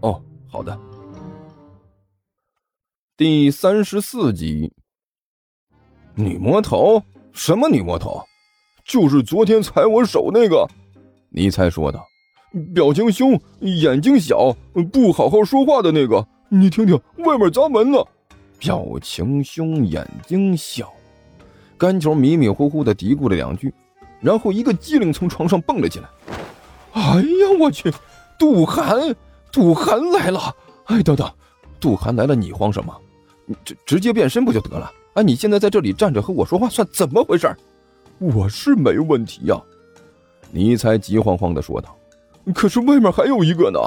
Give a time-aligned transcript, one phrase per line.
[0.00, 0.78] 哦，好的。
[3.16, 4.72] 第三十四集，
[6.14, 7.02] 女魔头？
[7.32, 8.22] 什么女魔头？
[8.84, 10.66] 就是昨天踩我手那个。
[11.30, 12.06] 尼才说道
[12.74, 14.56] ：“表情凶，眼睛小，
[14.92, 16.26] 不好好说话的那个。
[16.48, 17.98] 你听听，外面砸门呢。”
[18.58, 20.92] 表情凶，眼睛小。
[21.76, 23.72] 甘球迷迷糊糊的嘀咕了两句，
[24.20, 26.08] 然后一个机灵从床上蹦了起来。
[26.92, 27.92] 哎呀，我去！
[28.38, 29.14] 杜涵，
[29.50, 30.54] 杜涵来了！
[30.86, 31.30] 哎，等等，
[31.80, 32.94] 杜涵来了，你慌什么？
[33.64, 34.92] 直直接变身不就得了？
[35.14, 37.48] 啊，你现在在这里站着和我说话，算怎么回事？
[38.18, 39.60] 我是没问题呀。
[40.50, 41.96] 尼才急慌慌的说道。
[42.54, 43.78] 可是外面还有一个呢。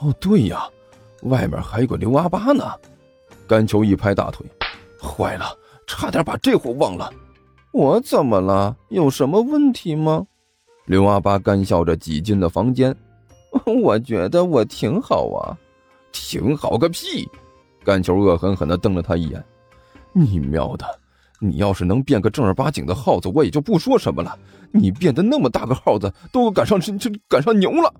[0.00, 0.68] 哦，对呀，
[1.22, 2.64] 外面还有个刘阿八呢。
[3.46, 4.46] 甘球一拍大腿，
[5.00, 5.46] 坏了，
[5.86, 7.12] 差点把这货忘了。
[7.72, 8.76] 我怎么了？
[8.88, 10.26] 有什么问题吗？
[10.86, 12.94] 刘阿八干笑着挤进了房间。
[13.82, 15.56] 我觉得我挺好啊，
[16.12, 17.28] 挺好个屁！
[17.84, 19.44] 甘球恶狠狠地瞪了他一眼。
[20.12, 20.86] 你喵的！
[21.40, 24.38] 你要是能变个正儿八经的耗子，我也就不说什么了。
[24.70, 27.92] 你变得那么大个耗子，都赶上这赶上牛了。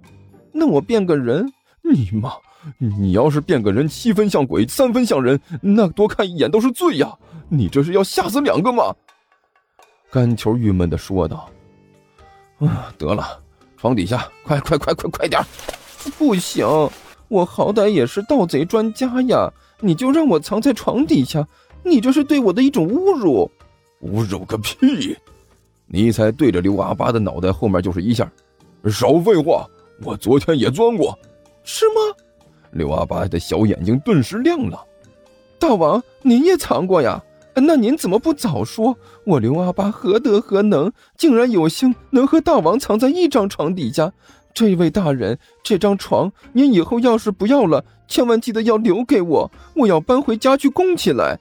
[0.53, 1.45] 那我变个人，
[1.83, 2.33] 你妈！
[2.79, 7.15] 你要是变个人，七分像鬼，三分像人，那多看一眼都是罪呀！
[7.51, 8.95] 你这是要吓死两个吗？
[10.11, 11.51] 甘球郁闷的说道。
[12.61, 13.43] 啊，得了，
[13.77, 15.43] 床底下， 快快快快快点！
[16.19, 16.67] 不行，
[17.29, 19.51] 我好歹也是盗贼专家呀！
[19.81, 21.47] 你就让我藏在床底下，
[21.83, 23.51] 你这是对我的一种侮辱！
[24.03, 25.17] 侮辱个屁！
[25.87, 28.31] 尼才对着刘阿八的脑袋后面就是一下。
[28.91, 29.67] 少废话，
[30.03, 31.19] 我昨天也钻过。
[31.63, 32.17] 是吗？
[32.71, 34.83] 刘阿八的小眼睛顿时亮了。
[35.59, 37.23] 大王，您也藏过呀？
[37.57, 38.97] 那您怎么不早说？
[39.25, 44.13] 我刘阿八何德何能，竟然有幸能和大王藏在一张床底下？
[44.53, 51.39] 这位大人，这张床您以后要是不要了，千万记得要留给我，我要搬回家去供起来。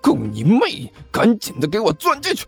[0.00, 0.92] 供你妹！
[1.10, 2.46] 赶紧的，给我钻进去！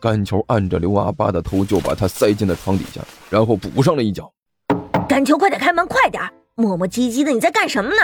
[0.00, 4.30] 甘球按着刘阿八的头，就把他塞进了床底下，然后补上了一脚。
[5.08, 6.22] 甘球，快点开门，快点！
[6.56, 7.96] 磨磨唧唧的，你在干什么呢？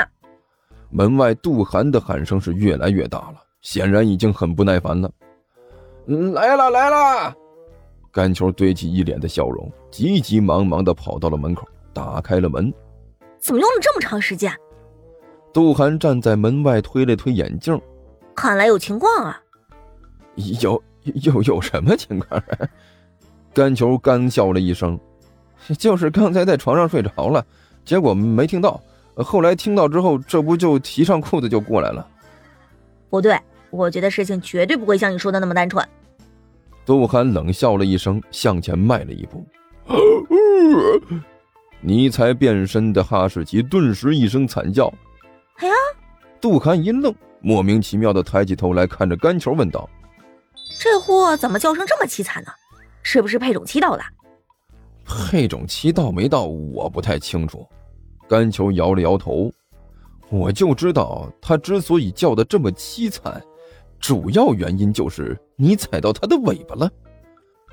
[0.91, 3.35] 门外杜涵的喊声是越来越大了。
[3.63, 5.11] 显然已经很不耐烦了，
[6.07, 7.35] 来了来了！
[8.13, 12.73] 甘球堆起一脸的笑容，急急忙忙的跑到了门口，打开了门。
[13.39, 14.53] 怎么用了这么长时间？
[15.53, 17.81] 杜涵站在门外推了推眼镜，
[18.35, 19.41] 看来有情况啊。
[20.61, 22.41] 有有有什么情况？
[22.41, 22.69] 啊
[23.53, 24.99] 甘球干笑了一声，
[25.77, 27.45] 就是刚才在床上睡着了，
[27.85, 28.81] 结果没听到，
[29.17, 32.07] 后来听到之后，这不就提上裤子就过来了。
[33.11, 33.39] 不对。
[33.71, 35.87] 我觉得事情绝对不会像你说的那么单纯。
[36.85, 39.47] 杜涵冷笑了一声，向前迈了一步。
[41.81, 44.93] 尼才变身的哈士奇顿时一声惨叫。
[45.59, 45.75] 哎呀！
[46.41, 49.89] 杜涵一愣，莫名其妙的抬起头来看着甘球，问道
[50.81, 52.51] ：“这货怎么叫声这么凄惨呢？
[53.03, 54.03] 是不是配种期到了？”
[55.07, 57.67] 配种期到没到，我不太清楚。
[58.29, 59.51] 甘球摇了摇头。
[60.31, 63.43] 我就知道他之所以叫的这么凄惨。
[63.99, 66.91] 主要原因就是你踩到他的尾巴了，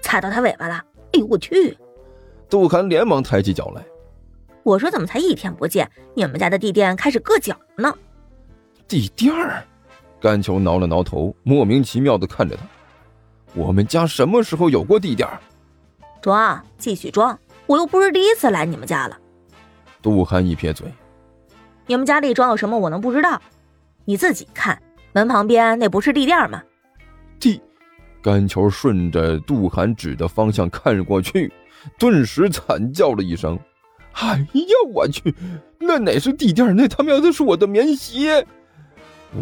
[0.01, 0.75] 踩到他尾巴了！
[1.13, 1.77] 哎呦我去！
[2.49, 3.81] 杜涵连忙抬起脚来。
[4.63, 7.95] 我说怎么才一天不见，你们家的地垫开始硌脚呢？
[8.87, 9.63] 地垫儿？
[10.19, 12.63] 甘球挠了挠头，莫名其妙的看着他。
[13.53, 15.29] 我们家什么时候有过地垫？
[16.21, 17.39] 装，继续装！
[17.67, 19.17] 我又不是第一次来你们家了。
[20.01, 20.91] 杜涵一撇嘴，
[21.87, 23.41] 你们家里装有什么我能不知道？
[24.05, 24.79] 你自己看。
[25.13, 26.61] 门旁边那不是地垫吗？
[27.39, 27.59] 地，
[28.21, 31.51] 甘球顺着杜涵指的方向看过去，
[31.97, 33.57] 顿时惨叫了一声
[34.13, 35.33] ：“哎呀，我去！
[35.79, 36.75] 那哪是地垫？
[36.75, 38.45] 那他喵的是我的棉鞋！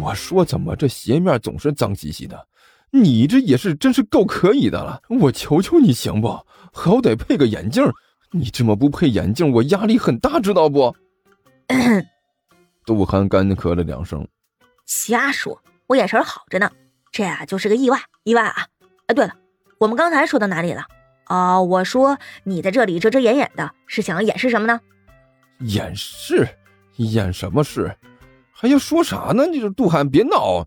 [0.00, 2.46] 我说怎么这鞋面总是脏兮兮的？
[2.90, 5.02] 你这也是真是够可以的了！
[5.10, 6.28] 我求求你行不？
[6.72, 7.84] 好歹配个眼镜！
[8.30, 10.94] 你这么不配眼镜，我压力很大，知道不？”
[12.86, 14.26] 杜涵干咳了两声。
[14.86, 16.70] 瞎说，我眼神好着呢，
[17.10, 18.68] 这啊就是个意外，意外啊！
[19.08, 19.34] 哎，对了，
[19.78, 20.84] 我们刚才说到哪里了？
[21.26, 24.80] 哦，我说你在这里遮遮掩掩的，是想要掩饰什么呢？
[25.58, 26.48] 掩饰？
[26.98, 27.92] 掩什么饰？
[28.52, 29.46] 还要说啥呢？
[29.46, 30.64] 你这杜涵，别闹！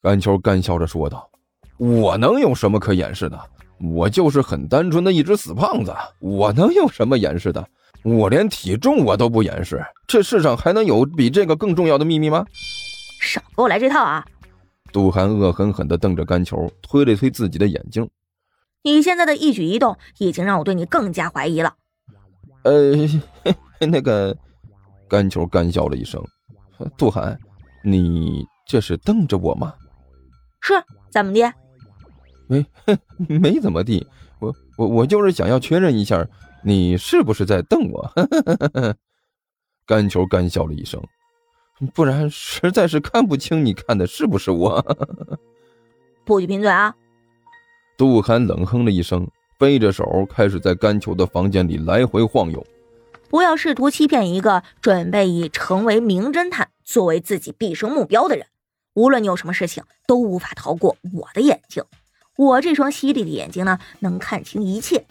[0.00, 1.30] 甘秋干笑着说道
[1.76, 3.38] ：“我能有什么可掩饰的？
[3.78, 7.68] 我就是很单纯的一只死胖子，我能有什么掩饰的？
[8.02, 12.44] 我连体重我都不掩饰，这世上还能有比这个更重要的秘密吗？”
[13.20, 14.24] 少给我来这套啊！
[14.92, 18.08] 杜涵恶狠狠地瞪着甘球，推了推自己的眼睛
[18.82, 21.74] ：“你现在的一举一动已经让我对你更加怀疑了。”
[22.64, 22.92] 呃，
[23.86, 24.36] 那个，
[25.08, 26.22] 甘球干笑了一声。
[26.96, 27.38] 杜涵，
[27.82, 29.72] 你这是瞪着我吗？
[30.60, 30.74] 是，
[31.10, 31.52] 怎么的？
[32.48, 32.66] 没，
[33.38, 34.06] 没怎么地。
[34.40, 36.26] 我我我就是想要确认一下，
[36.64, 38.12] 你是不是在瞪我？
[39.86, 41.02] 干球干笑了一声，
[41.92, 44.80] 不然实在是看不清你看的是不是我。
[46.24, 46.94] 不许贫嘴啊！
[47.98, 49.28] 杜涵冷哼了一声，
[49.58, 52.64] 背着手开始在干球的房间里来回晃悠。
[53.28, 58.46] 不要试图欺骗一个准备以成为名侦探作为自己毕生目标的人。
[58.94, 61.82] 无论你有什么事情，都无法逃过我的眼睛。
[62.36, 65.06] 我这双犀利的眼睛呢，能看清一切。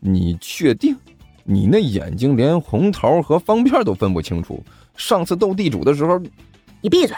[0.00, 0.96] 你确定？
[1.44, 4.62] 你那眼睛连红桃和方片都分不清楚？
[4.96, 6.20] 上次斗地主的时候，
[6.80, 7.16] 你闭嘴！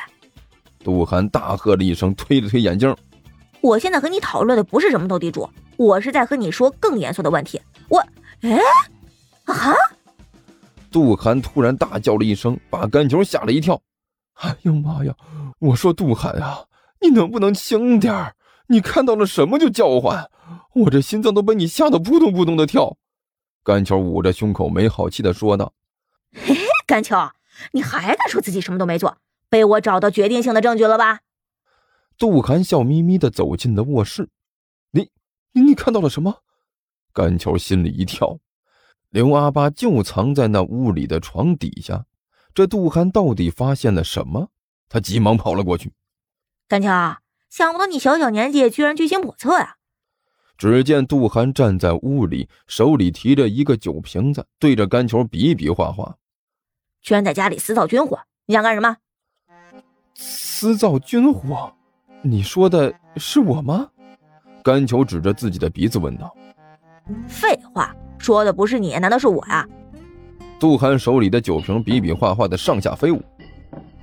[0.83, 2.95] 杜涵大喝了一声，推了推眼镜。
[3.61, 7.61] 我现在和你讨论的不是什么斗地主，我是在和你说更严肃的问题。
[7.89, 7.99] 我，
[8.41, 8.59] 哎，
[9.45, 9.75] 啊！
[10.91, 13.81] 杜涵突然大叫了一声，把甘球吓了一跳。
[14.43, 15.15] “哎呦妈呀！”
[15.61, 16.65] 我说：“杜涵啊，
[17.01, 18.35] 你能不能轻点儿？
[18.69, 20.29] 你看到了什么就叫唤？
[20.75, 22.97] 我这心脏都被你吓得扑通扑通的跳。”
[23.65, 25.73] 甘球捂着胸口，没好气的说道
[26.35, 26.57] ：“嘿，
[26.87, 27.17] 甘球，
[27.73, 29.19] 你还敢说自己什么都没做？
[29.49, 31.21] 被我找到决定性的证据了吧？”
[32.19, 34.29] 杜涵笑眯眯的走进了卧室。
[34.93, 35.11] “你，
[35.53, 36.43] 你，你看到了什么？”
[37.15, 38.39] 甘球心里一跳。
[39.11, 42.07] 刘阿八就藏在那屋里的床底下，
[42.55, 44.49] 这杜涵到底发现了什么？
[44.89, 45.93] 他急忙跑了过去。
[46.67, 46.89] 甘秋，
[47.51, 49.77] 想不到你小小年纪居然居心叵测呀！
[50.63, 56.15] 只见杜涵站在屋里，手里提着一个酒瓶子，对着甘球比比划划，
[57.01, 58.17] 居然在家里私造军火！
[58.47, 58.97] 你想干什么？
[60.15, 61.75] 私造军火？
[62.23, 63.89] 你说的是我吗？
[64.63, 66.33] 甘球指着自己的鼻子问道。
[67.27, 67.93] 废话。
[68.17, 69.69] 说的不是你，难道是我呀？
[70.61, 73.21] 杜涵手里的酒瓶比比划划的上下飞舞。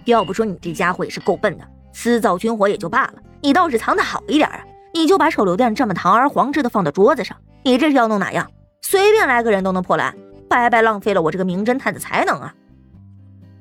[0.03, 4.59] 要不说你这家伙也是够笨的，私造军火也就罢了，你倒是藏的好一点啊！
[4.93, 8.49] 你就把手榴弹这么堂而皇之的放到桌子上，你这是要弄哪样？
[8.81, 10.15] 随便来个人都能破烂，
[10.49, 12.53] 白白浪费了我这个名侦探的才能啊！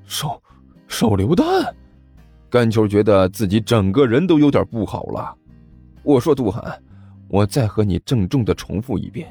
[0.07, 0.43] 手
[0.87, 1.47] 手榴弹，
[2.49, 5.35] 甘秋觉得自己整个人都有点不好了。
[6.03, 6.81] 我说杜涵，
[7.29, 9.29] 我再和你郑重的重复一遍。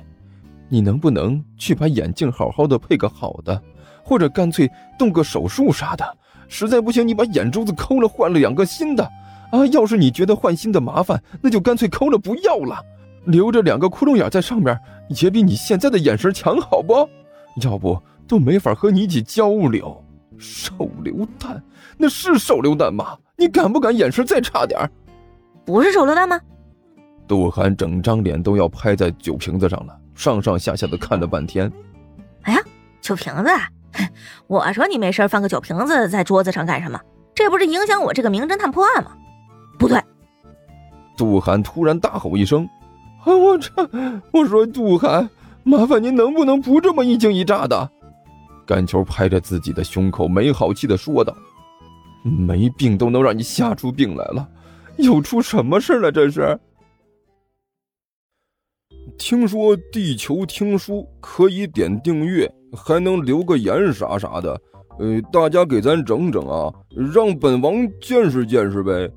[0.70, 3.60] 你能不能去把眼镜好好的配个好的，
[4.04, 4.70] 或者干脆
[5.00, 6.18] 动个手术啥的？
[6.48, 9.10] 实在不行，你把眼珠子抠了，换了两个新的。
[9.52, 12.84] 啊，要是你觉得换新的麻烦，那就干脆抠了不要了，
[13.26, 14.78] 留着两个窟窿眼在上面，
[15.22, 17.08] 也比你现在的眼神强，好不？
[17.62, 20.04] 要不都没法和你一起交流。
[20.38, 21.64] 手榴弹，
[21.98, 23.18] 那是手榴弹吗？
[23.38, 24.80] 你敢不敢眼神再差点？
[25.66, 26.40] 不是手榴弹吗？
[27.28, 29.98] 杜涵整张脸都要拍在酒瓶子上了。
[30.14, 31.72] 上上下下的看了半天，
[32.42, 32.60] 哎呀，
[33.02, 33.50] 酒瓶子！
[34.48, 37.00] 我说你没事放个酒瓶子在桌子上干什么？
[37.36, 39.12] 这不是影响我这个名侦探破案吗？
[41.18, 42.70] 杜涵突然大吼一声
[43.26, 43.72] ：“啊，我这……
[44.32, 45.30] 我说杜涵，
[45.64, 47.90] 麻烦您能不能不这么一惊一乍的？”
[48.66, 51.36] 甘球拍着自己的胸口，没好气的说道
[52.22, 54.48] ：“没病都能让你吓出病来了，
[54.98, 56.12] 又出什么事了？
[56.12, 56.60] 这是？”
[59.18, 64.62] 听说地球听书可以点订阅，还能留个言啥啥的，
[65.00, 66.72] 呃，大家给咱整整啊，
[67.14, 69.10] 让本王见识见识呗。